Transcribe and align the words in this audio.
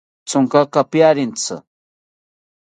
Thonkaka 0.29 0.81
piarentzi 0.91 1.55